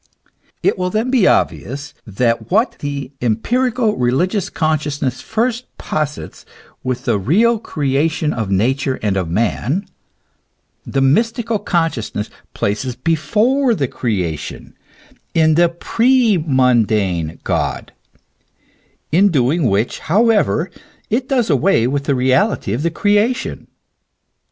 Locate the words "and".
9.03-9.15